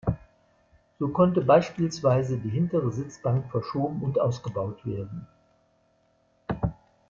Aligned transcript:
So 0.97 1.09
konnte 1.09 1.41
beispielsweise 1.41 2.39
die 2.39 2.49
hintere 2.49 2.91
Sitzbank 2.91 3.51
verschoben 3.51 4.01
und 4.01 4.19
ausgebaut 4.19 4.83
werden. 4.83 5.27